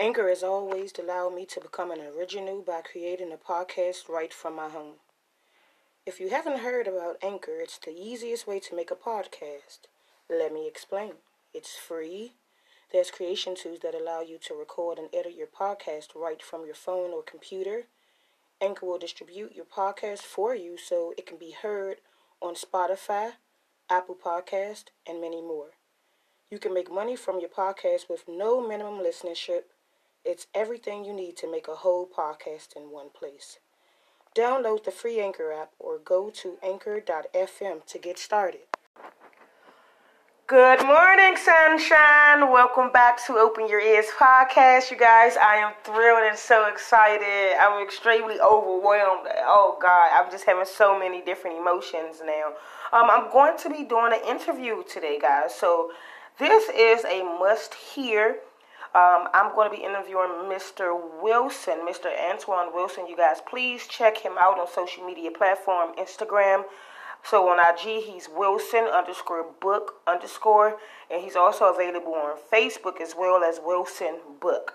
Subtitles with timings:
[0.00, 4.54] Anchor has always allowed me to become an original by creating a podcast right from
[4.54, 4.94] my home.
[6.06, 9.88] If you haven't heard about Anchor, it's the easiest way to make a podcast.
[10.30, 11.14] Let me explain.
[11.52, 12.34] It's free.
[12.92, 16.76] There's creation tools that allow you to record and edit your podcast right from your
[16.76, 17.86] phone or computer.
[18.60, 21.96] Anchor will distribute your podcast for you so it can be heard
[22.40, 23.32] on Spotify,
[23.90, 25.70] Apple Podcast, and many more.
[26.52, 29.62] You can make money from your podcast with no minimum listenership.
[30.28, 33.60] It's everything you need to make a whole podcast in one place.
[34.36, 38.60] Download the free Anchor app or go to anchor.fm to get started.
[40.46, 42.52] Good morning, sunshine.
[42.52, 45.38] Welcome back to Open Your Ears podcast, you guys.
[45.38, 47.56] I am thrilled and so excited.
[47.58, 49.28] I'm extremely overwhelmed.
[49.46, 52.48] Oh, God, I'm just having so many different emotions now.
[52.92, 55.54] Um, I'm going to be doing an interview today, guys.
[55.54, 55.90] So,
[56.38, 58.40] this is a must hear.
[58.94, 60.98] Um, I'm going to be interviewing Mr.
[61.22, 62.06] Wilson, Mr.
[62.06, 63.06] Antwone Wilson.
[63.06, 66.64] You guys, please check him out on social media platform, Instagram.
[67.22, 70.78] So on IG, he's Wilson underscore book underscore,
[71.10, 74.74] and he's also available on Facebook as well as Wilson Book.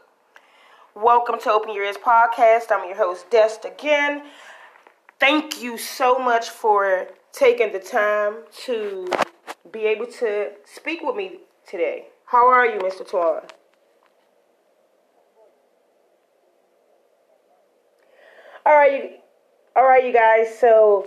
[0.93, 2.65] Welcome to Open Your Ears podcast.
[2.69, 4.23] I'm your host, Dest again.
[5.19, 9.07] Thank you so much for taking the time to
[9.71, 12.09] be able to speak with me today.
[12.25, 13.09] How are you, Mr.
[13.09, 13.49] Twan?
[18.65, 19.19] All right,
[19.75, 20.57] all right, you guys.
[20.57, 21.05] So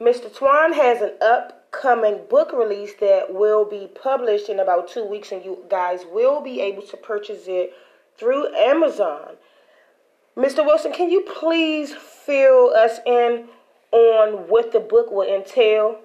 [0.00, 0.28] Mr.
[0.36, 5.44] Twan has an upcoming book release that will be published in about two weeks, and
[5.44, 7.72] you guys will be able to purchase it
[8.16, 9.36] through Amazon.
[10.36, 10.66] Mr.
[10.66, 13.46] Wilson, can you please fill us in
[13.92, 16.00] on what the book will entail?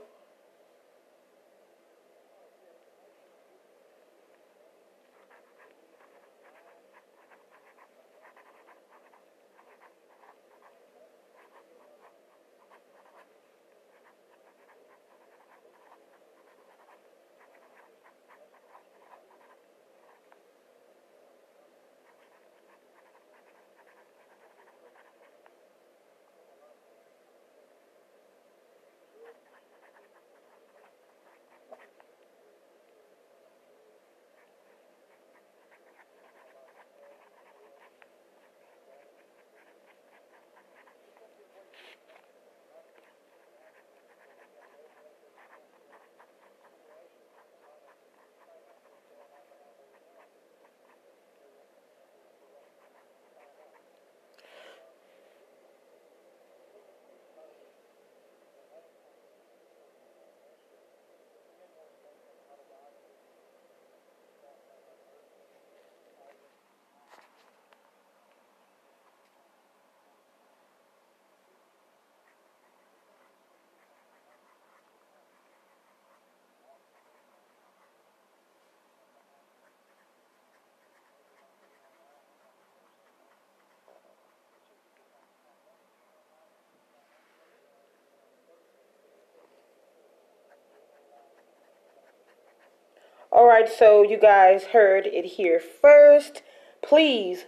[93.43, 96.43] All right, so you guys heard it here first.
[96.81, 97.43] Please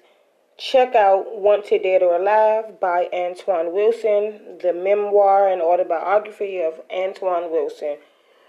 [0.58, 7.50] check out Wanted Dead or Alive by Antwone Wilson, the memoir and autobiography of Antwone
[7.50, 7.96] Wilson.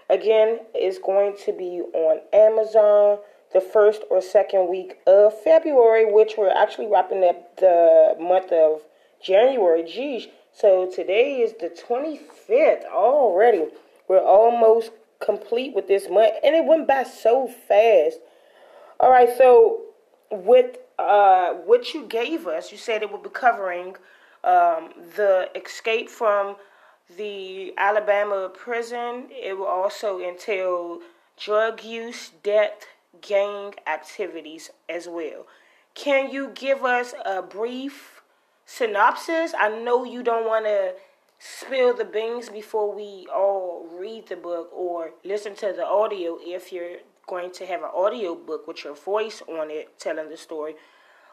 [0.09, 3.19] Again, it's going to be on Amazon
[3.53, 8.81] the first or second week of February, which we're actually wrapping up the month of
[9.23, 9.83] January.
[9.83, 13.67] Geez, so today is the 25th already.
[14.09, 18.19] We're almost complete with this month, and it went by so fast.
[18.99, 19.81] All right, so
[20.31, 23.95] with uh, what you gave us, you said it would be covering
[24.43, 26.55] um, the escape from
[27.17, 29.27] the Alabama prison.
[29.29, 30.99] It will also entail
[31.37, 32.85] drug use, death,
[33.21, 35.45] gang activities as well.
[35.93, 38.21] Can you give us a brief
[38.65, 39.53] synopsis?
[39.57, 40.93] I know you don't want to
[41.39, 46.71] spill the beans before we all read the book or listen to the audio if
[46.71, 46.97] you're
[47.27, 50.75] going to have an audio book with your voice on it telling the story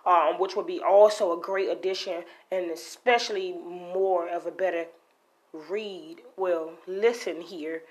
[0.07, 4.87] um, which would be also a great addition and especially more of a better
[5.53, 6.17] read.
[6.37, 7.83] Well listen here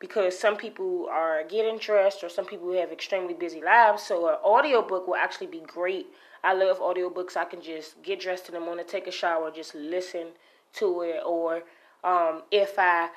[0.00, 4.36] because some people are getting dressed or some people have extremely busy lives so an
[4.42, 6.06] audio book will actually be great.
[6.42, 9.74] I love audiobooks i can just get dressed in the morning take a shower just
[9.74, 10.28] listen
[10.74, 11.62] to it, or
[12.04, 13.10] um, if I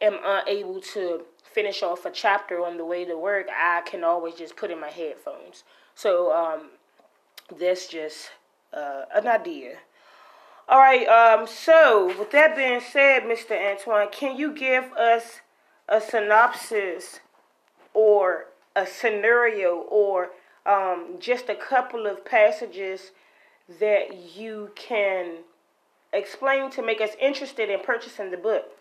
[0.00, 4.34] am unable to finish off a chapter on the way to work, I can always
[4.34, 5.64] just put in my headphones.
[5.94, 6.70] So, um,
[7.58, 8.30] that's just
[8.72, 9.78] uh, an idea.
[10.68, 11.06] All right.
[11.08, 11.46] Um.
[11.46, 13.52] So, with that being said, Mr.
[13.52, 15.40] Antwone, can you give us
[15.88, 17.20] a synopsis
[17.94, 20.30] or a scenario or
[20.66, 23.12] um, just a couple of passages
[23.80, 25.38] that you can
[26.12, 28.77] explain to make us interested in purchasing the book?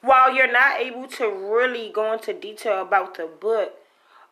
[0.00, 3.74] While you're not able to really go into detail about the book,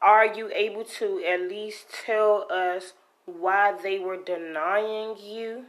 [0.00, 2.92] are you able to at least tell us
[3.24, 5.64] why they were denying you?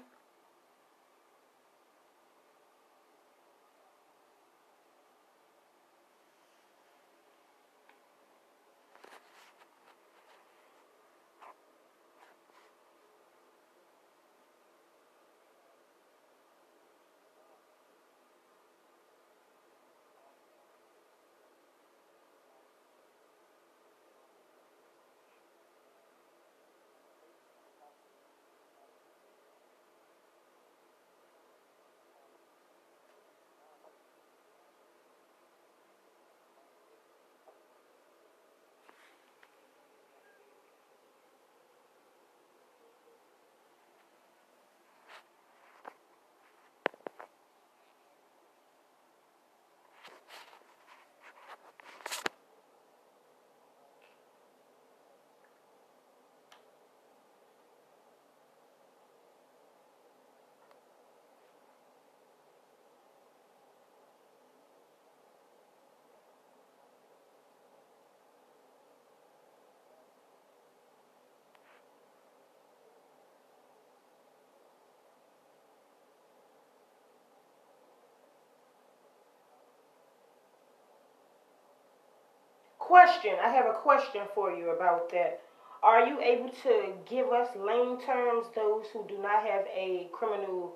[82.88, 83.36] Question.
[83.44, 85.42] I have a question for you about that.
[85.84, 90.72] Are you able to give us lame terms, those who do not have a criminal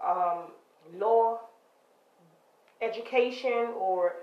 [0.00, 0.52] um,
[0.94, 1.40] law
[2.80, 4.14] education or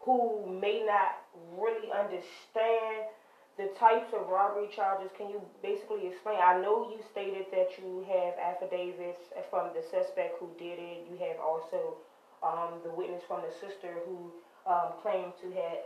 [0.00, 1.16] who may not
[1.56, 3.08] really understand
[3.56, 5.10] the types of robbery charges?
[5.16, 6.40] Can you basically explain?
[6.44, 11.06] I know you stated that you have affidavits from the suspect who did it.
[11.10, 11.96] You have also
[12.42, 14.30] um, the witness from the sister who
[14.70, 15.78] um, claimed to have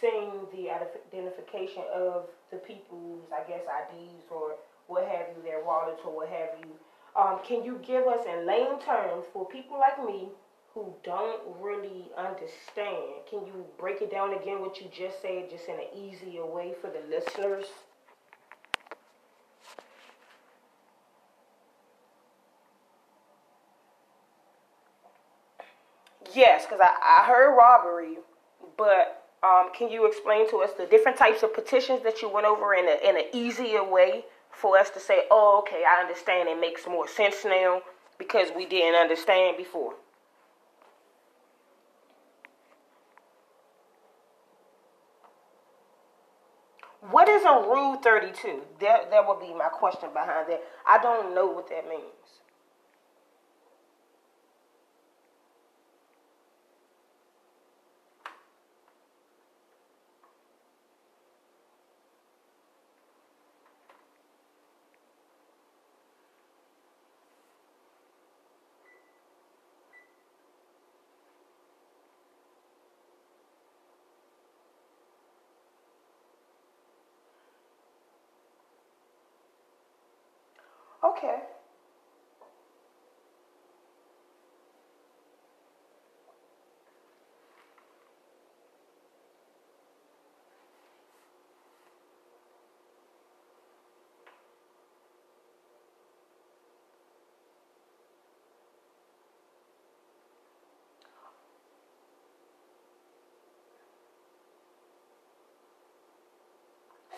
[0.00, 6.00] seeing the identification of the people's, I guess, IDs or what have you, their wallets
[6.04, 6.70] or what have you.
[7.16, 10.28] Um, can you give us in lame terms for people like me
[10.74, 13.24] who don't really understand?
[13.28, 16.74] Can you break it down again what you just said, just in an easier way
[16.80, 17.66] for the listeners?
[26.34, 28.18] Yes, because I, I heard robbery,
[28.76, 32.46] but um, can you explain to us the different types of petitions that you went
[32.46, 36.48] over in, a, in an easier way for us to say, oh, okay, I understand.
[36.48, 37.82] It makes more sense now
[38.18, 39.94] because we didn't understand before?
[47.10, 48.62] What is a Rule 32?
[48.80, 50.62] That, that would be my question behind that.
[50.88, 52.02] I don't know what that means.
[81.06, 81.36] Okay.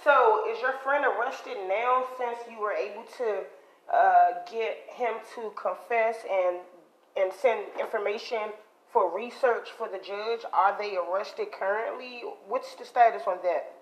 [0.04, 3.42] So, is your friend arrested now since you were able to
[3.94, 6.58] uh, get him to confess and
[7.16, 8.52] and send information
[8.92, 10.40] for research for the judge?
[10.52, 12.22] Are they arrested currently?
[12.46, 13.77] What's the status on that?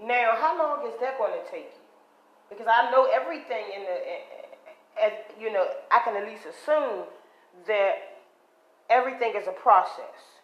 [0.00, 1.84] Now, how long is that going to take you?
[2.50, 7.04] Because I know everything in the, you know, I can at least assume
[7.66, 7.94] that
[8.90, 10.35] everything is a process.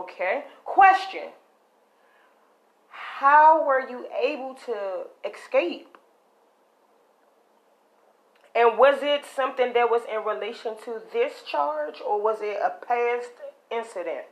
[0.00, 0.44] Okay.
[0.64, 1.28] Question
[2.88, 5.98] How were you able to escape?
[8.54, 12.84] And was it something that was in relation to this charge or was it a
[12.84, 13.30] past
[13.70, 14.24] incident?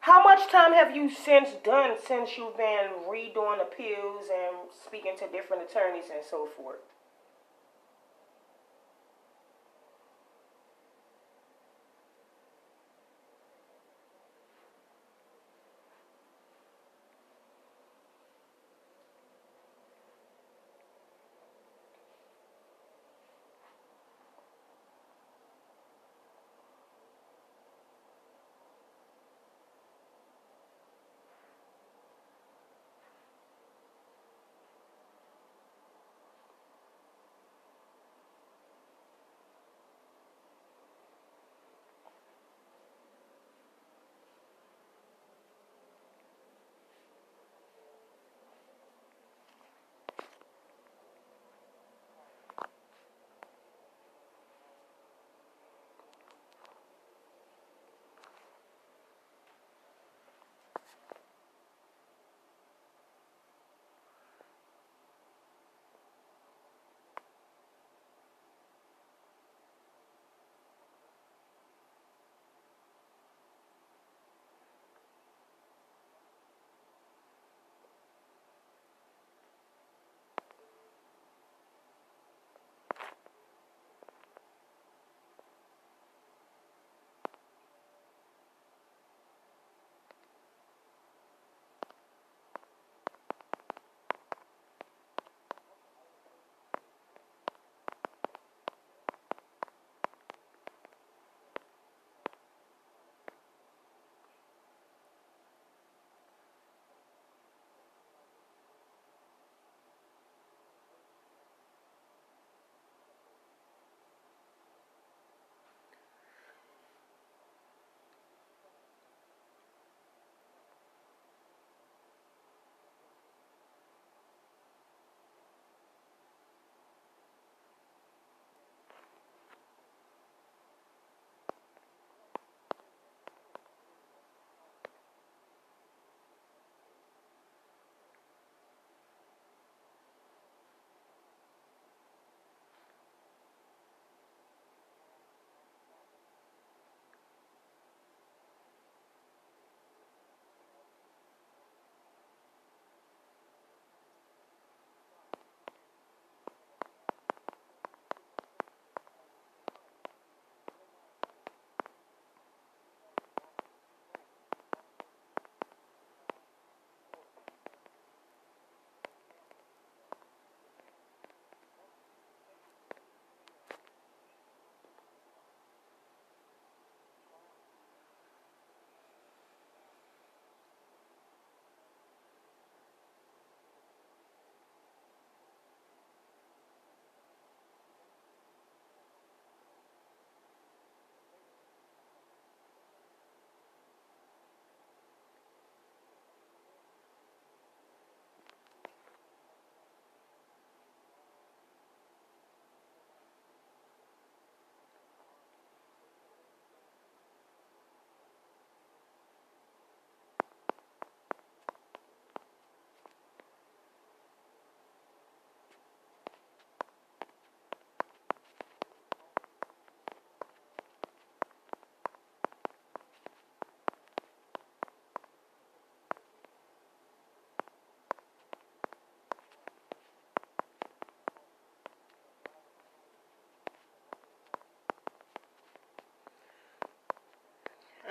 [0.00, 5.26] How much time have you since done since you've been redoing appeals and speaking to
[5.28, 6.78] different attorneys and so forth?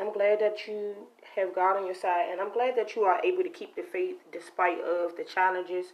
[0.09, 0.95] I'm glad that you
[1.35, 3.83] have God on your side, and I'm glad that you are able to keep the
[3.83, 5.93] faith despite of the challenges.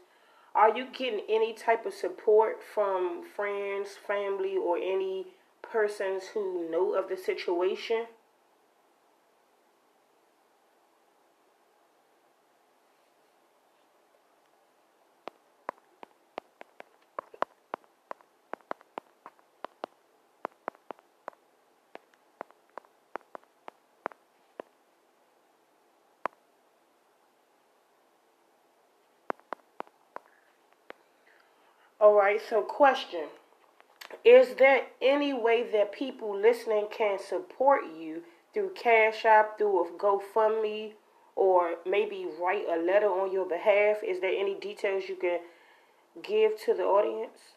[0.55, 5.27] Are you getting any type of support from friends, family, or any
[5.61, 8.05] persons who know of the situation?
[32.05, 33.29] All right, so question.
[34.23, 38.21] Is there any way that people listening can support you
[38.53, 40.91] through Cash App, through a GoFundMe,
[41.35, 44.03] or maybe write a letter on your behalf?
[44.07, 45.39] Is there any details you can
[46.21, 47.54] give to the audience?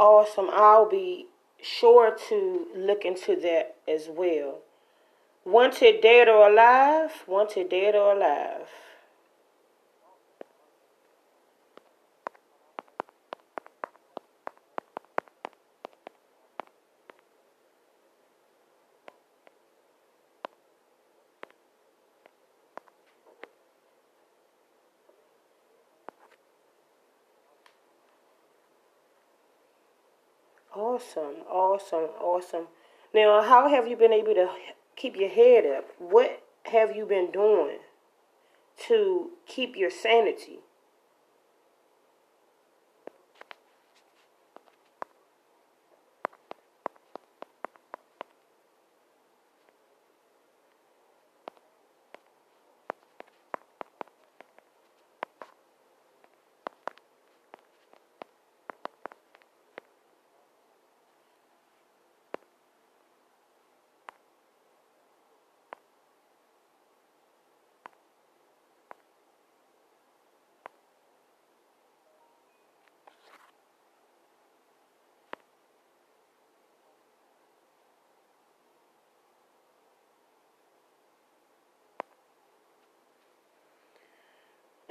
[0.00, 0.48] Awesome.
[0.50, 1.26] I'll be
[1.62, 4.60] sure to look into that as well.
[5.44, 7.22] Wanted dead or alive?
[7.26, 8.66] Wanted dead or alive?
[30.74, 32.66] Awesome, awesome, awesome.
[33.12, 34.48] Now, how have you been able to
[34.94, 35.88] keep your head up?
[35.98, 37.78] What have you been doing
[38.86, 40.60] to keep your sanity?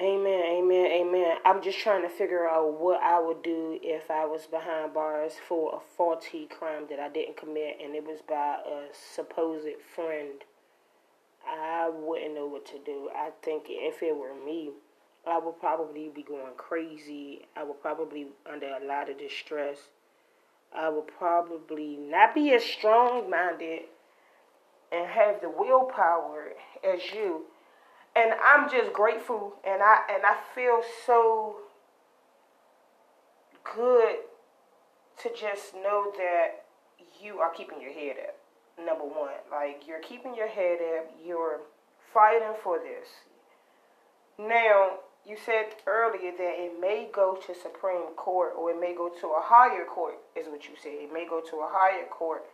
[0.02, 1.38] Amen, amen, amen.
[1.44, 5.34] I'm just trying to figure out what I would do if I was behind bars
[5.46, 10.46] for a faulty crime that I didn't commit and it was by a supposed friend.
[11.46, 13.10] I wouldn't know what to do.
[13.14, 14.72] I think if it were me,
[15.28, 17.42] I would probably be going crazy.
[17.58, 19.80] I would probably under a lot of distress.
[20.74, 23.82] I would probably not be as strong minded
[24.94, 26.54] and have the willpower
[26.86, 27.48] as you
[28.16, 31.58] and I'm just grateful and I and I feel so
[33.76, 34.16] good
[35.24, 36.64] to just know that
[37.22, 38.36] you are keeping your head up.
[38.84, 41.60] Number one, like you're keeping your head up, you're
[42.14, 43.08] fighting for this.
[44.38, 49.10] Now, you said earlier that it may go to Supreme Court or it may go
[49.10, 50.94] to a higher court, is what you said.
[50.94, 52.46] It may go to a higher court.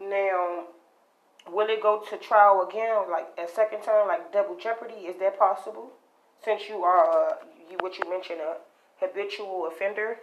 [0.00, 0.64] Now,
[1.52, 5.06] will it go to trial again, like a second time, like double jeopardy?
[5.06, 5.92] Is that possible?
[6.44, 7.36] Since you are, uh,
[7.70, 8.56] you what you mentioned, a
[9.00, 10.18] habitual offender.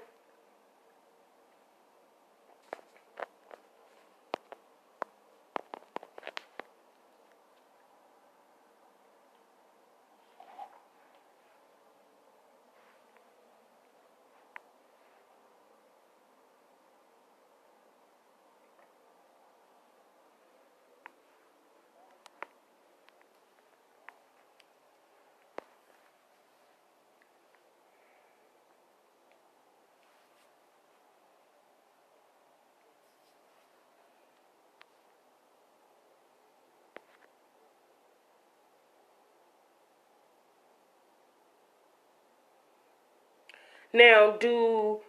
[43.95, 44.99] Now, do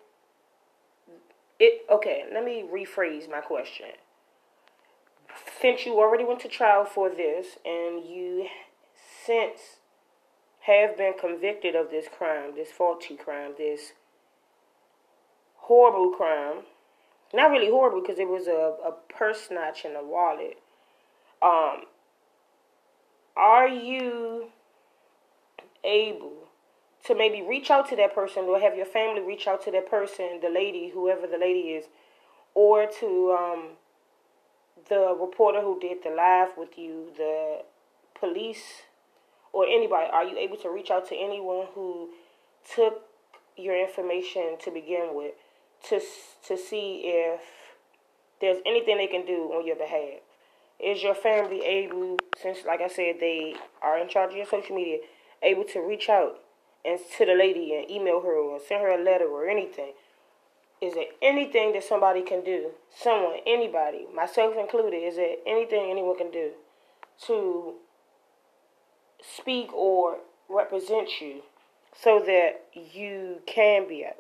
[1.59, 3.87] it okay, let me rephrase my question.
[5.61, 8.46] Since you already went to trial for this and you
[9.27, 9.81] since
[10.61, 13.92] have been convicted of this crime, this faulty crime, this
[15.57, 16.59] horrible crime.
[17.35, 20.59] Not really horrible because it was a, a purse snatch in a wallet.
[21.42, 21.87] Um,
[23.37, 24.51] are you
[25.83, 26.45] able
[27.07, 29.88] to maybe reach out to that person or have your family reach out to that
[29.88, 31.85] person, the lady, whoever the lady is,
[32.55, 33.69] or to um,
[34.88, 37.62] the reporter who did the live with you, the
[38.19, 38.83] police,
[39.53, 40.09] or anybody?
[40.12, 42.11] Are you able to reach out to anyone who
[42.75, 43.03] took
[43.57, 45.35] your information to begin with
[45.88, 46.01] to
[46.49, 47.40] to see if
[48.40, 50.21] there's anything they can do on your behalf?
[50.79, 54.75] Is your family able, since like I said, they are in charge of your social
[54.75, 54.99] media,
[55.42, 56.40] able to reach out
[56.87, 59.92] and to the lady and email her or send her a letter or anything?
[60.81, 62.70] Is there anything that somebody can do?
[62.94, 66.51] Someone, anybody, myself included, is there anything anyone can do
[67.27, 67.75] to
[69.22, 70.18] speak or
[70.49, 71.42] represent you
[71.94, 74.16] so that you can be out?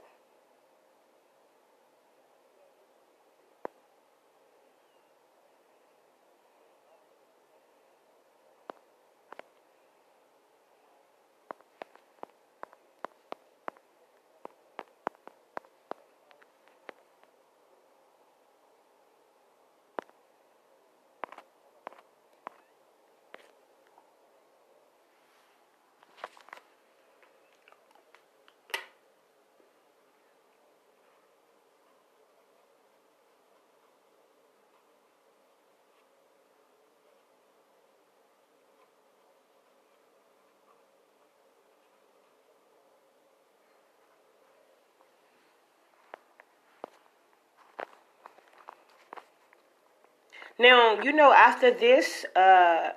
[50.58, 52.92] Now, you know, after this uh,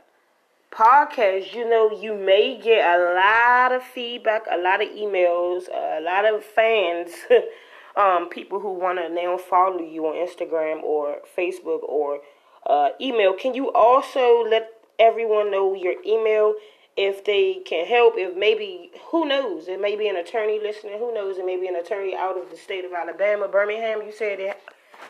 [0.71, 5.99] podcast, you know, you may get a lot of feedback, a lot of emails, a
[5.99, 7.11] lot of fans,
[7.97, 12.21] um, people who want to now follow you on Instagram or Facebook or
[12.65, 13.33] uh, email.
[13.33, 16.53] Can you also let everyone know your email
[16.95, 18.13] if they can help?
[18.15, 19.67] If maybe, who knows?
[19.67, 20.97] It may be an attorney listening.
[20.99, 21.37] Who knows?
[21.37, 24.01] It may be an attorney out of the state of Alabama, Birmingham.
[24.01, 24.61] You said it,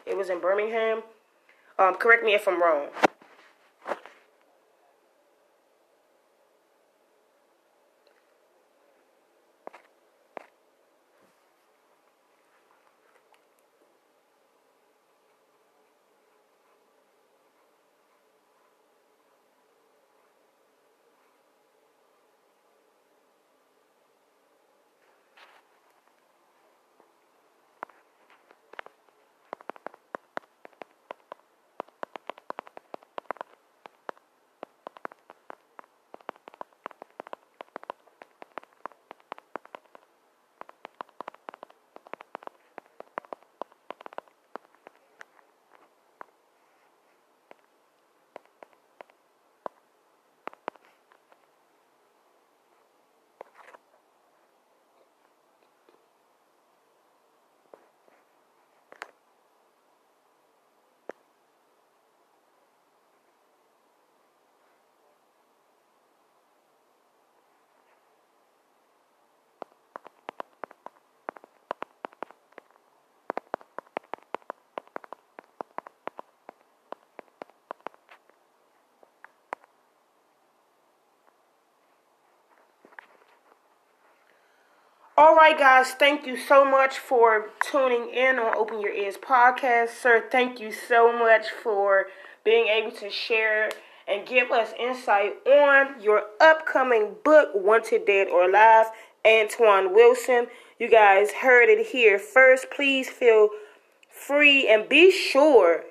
[0.07, 1.03] it was in Birmingham.
[1.79, 2.89] Um, correct me if I'm wrong.
[85.21, 89.89] All right, guys, thank you so much for tuning in on Open Your Ears podcast.
[89.89, 92.05] Sir, thank you so much for
[92.45, 93.69] being able to share
[94.07, 98.85] and give us insight on your upcoming book, Wanted Dead or Alive,
[99.25, 100.47] Antwone Wilson.
[100.79, 102.71] You guys heard it here first.
[102.71, 103.49] Please feel
[104.09, 105.83] free and be sure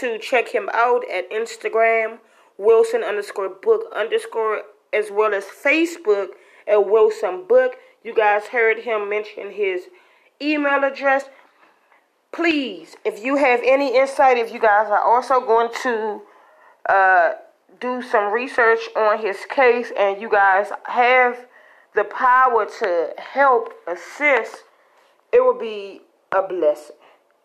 [0.00, 2.20] to check him out at Instagram,
[2.56, 4.62] Wilson underscore book underscore,
[4.94, 6.28] as well as Facebook
[6.66, 7.76] at Wilson Book.
[8.04, 9.82] You guys heard him mention his
[10.40, 11.24] email address.
[12.32, 16.22] Please, if you have any insight, if you guys are also going to
[16.88, 17.32] uh,
[17.80, 21.46] do some research on his case and you guys have
[21.94, 24.64] the power to help assist,
[25.32, 26.00] it would be
[26.32, 26.96] a blessing.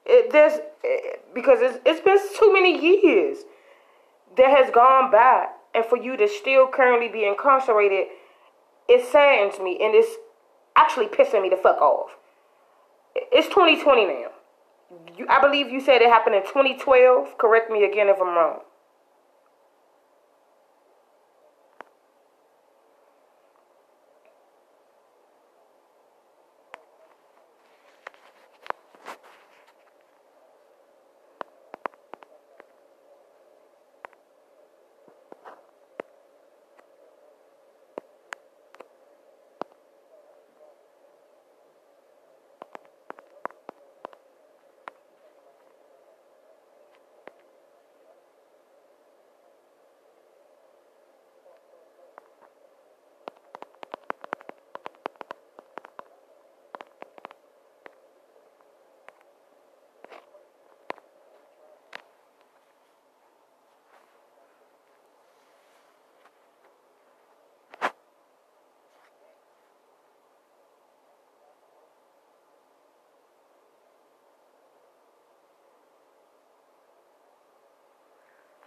[0.05, 3.39] It, there's it, because it's, it's been too many years
[4.37, 8.07] that has gone by, and for you to still currently be incarcerated,
[8.87, 10.15] it saddens me, and it's
[10.77, 12.11] actually pissing me the fuck off.
[13.15, 14.31] It's 2020 now.
[15.17, 17.37] You, I believe you said it happened in 2012.
[17.37, 18.59] Correct me again if I'm wrong.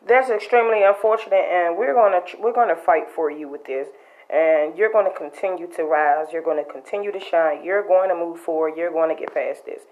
[0.07, 3.89] That's extremely unfortunate, and we're gonna we're gonna fight for you with this,
[4.31, 6.29] and you're gonna continue to rise.
[6.33, 7.65] You're gonna continue to shine.
[7.65, 8.77] You're going to move forward.
[8.77, 9.83] You're going to get past this.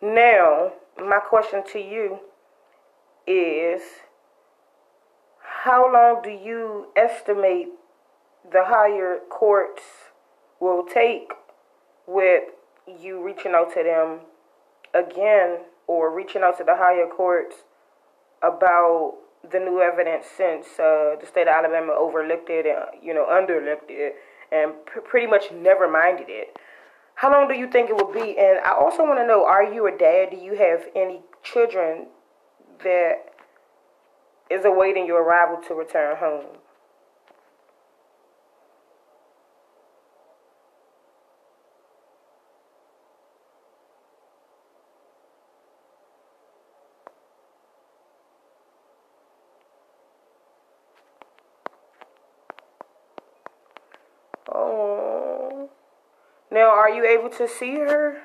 [0.00, 2.18] Now, my question to you
[3.26, 3.82] is,
[5.38, 7.68] how long do you estimate
[8.50, 9.82] the higher courts
[10.58, 11.32] will take
[12.06, 12.44] with
[13.00, 14.20] you reaching out to them
[14.92, 17.56] again or reaching out to the higher courts
[18.42, 19.14] about
[19.50, 23.90] the new evidence since uh, the state of Alabama overlooked it and you know underlooked
[23.90, 24.16] it
[24.52, 26.58] and pr- pretty much never minded it.
[27.14, 28.38] How long do you think it will be?
[28.38, 30.30] And I also want to know: Are you a dad?
[30.30, 32.06] Do you have any children
[32.84, 33.32] that
[34.50, 36.58] is awaiting your arrival to return home?
[54.54, 55.70] Oh.
[56.50, 58.22] Now, are you able to see her?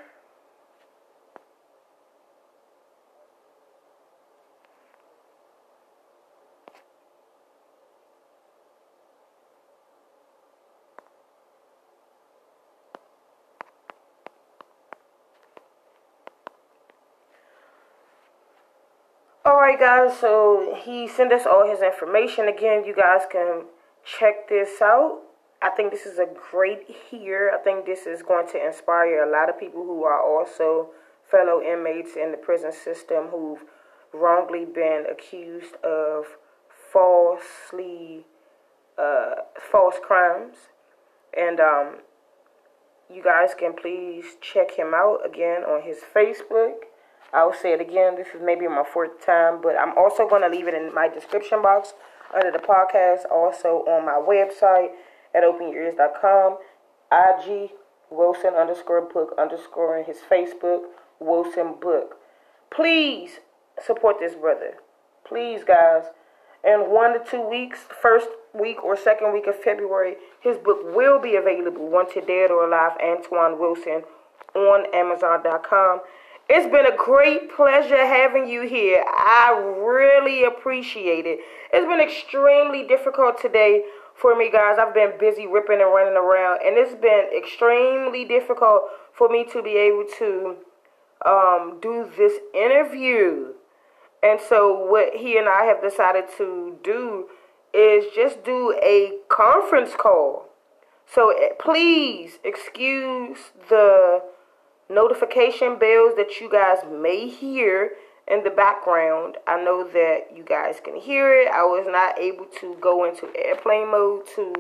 [19.46, 22.84] Alright guys, so he sent us all his information again.
[22.86, 23.66] You guys can
[24.04, 25.27] check this out.
[25.68, 27.52] I think this is a great here.
[27.54, 30.92] I think this is going to inspire a lot of people who are also
[31.30, 33.66] fellow inmates in the prison system who've
[34.14, 36.38] wrongly been accused of
[36.70, 38.26] falsely
[38.98, 40.56] uh, false crimes.
[41.38, 41.98] And um,
[43.14, 46.76] you guys can please check him out again on his Facebook.
[47.34, 48.16] I'll say it again.
[48.16, 51.10] This is maybe my fourth time, but I'm also going to leave it in my
[51.10, 51.94] description box
[52.34, 54.92] under the podcast, also on my website
[55.38, 56.58] at openears.com.
[57.12, 57.72] IG
[58.10, 60.82] Wilson underscore book underscore his Facebook,
[61.20, 62.16] Wilson Book.
[62.72, 63.40] Please
[63.86, 64.76] support this brother.
[65.26, 66.06] Please, guys.
[66.64, 71.20] In one to two weeks, first week or second week of February, his book will
[71.20, 74.04] be available, Wanted Dead or Alive, Antwone Wilson,
[74.56, 76.02] on Amazon.com.
[76.50, 79.04] It's been a great pleasure having you here.
[79.06, 79.52] I
[79.86, 81.40] really appreciate it.
[81.74, 83.84] It's been extremely difficult today
[84.18, 84.78] for me, guys.
[84.80, 89.62] I've been busy ripping and running around, and it's been extremely difficult for me to
[89.62, 90.56] be able to
[91.26, 93.54] um, do this interview.
[94.24, 97.28] And so, what he and I have decided to do
[97.74, 100.50] is just do a conference call.
[101.06, 104.24] So, eh, please excuse the
[104.90, 107.92] notification bells that you guys may hear
[108.28, 109.38] in the background.
[109.48, 111.48] I know that you guys can hear it.
[111.48, 114.54] I was not able to go into airplane mode to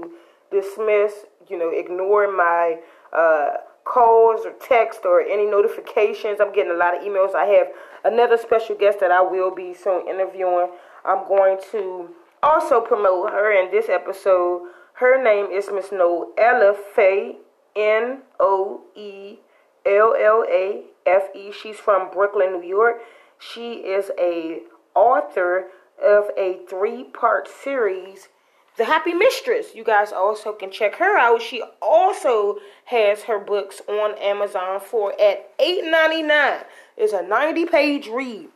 [0.51, 2.79] dismiss, you know, ignore my
[3.11, 6.39] uh, calls or text or any notifications.
[6.39, 7.35] I'm getting a lot of emails.
[7.35, 7.67] I have
[8.05, 10.69] another special guest that I will be soon interviewing.
[11.05, 12.09] I'm going to
[12.43, 14.69] also promote her in this episode.
[14.93, 17.37] Her name is Miss Noella Faye,
[17.75, 19.37] N O E
[19.85, 21.51] L L A F E.
[21.51, 23.01] She's from Brooklyn, New York.
[23.39, 24.61] She is a
[24.95, 25.67] author
[26.03, 28.29] of a three-part series,
[28.77, 29.75] The Happy Mistress.
[29.75, 31.41] You guys also can check her out.
[31.41, 36.63] She also has her books on Amazon for at $8.99.
[36.97, 38.49] It's a 90-page read.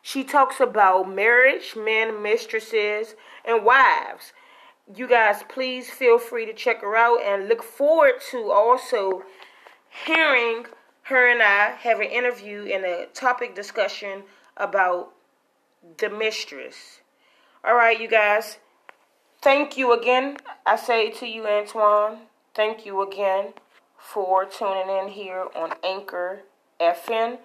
[0.00, 3.14] She talks about marriage, men, mistresses,
[3.44, 4.32] and wives.
[4.94, 9.22] You guys, please feel free to check her out and look forward to also
[10.06, 10.66] hearing
[11.12, 14.24] her and I have an interview and a topic discussion
[14.56, 15.12] about
[15.98, 17.00] the mistress.
[17.64, 18.58] All right, you guys.
[19.40, 20.38] Thank you again.
[20.64, 22.18] I say to you, Antwone,
[22.54, 23.54] thank you again
[23.98, 26.42] for tuning in here on Anchor
[26.80, 27.38] FM